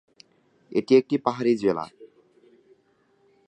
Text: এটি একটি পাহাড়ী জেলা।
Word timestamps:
এটি 0.71 0.93
একটি 0.95 1.15
পাহাড়ী 1.17 1.53
জেলা। 1.57 1.85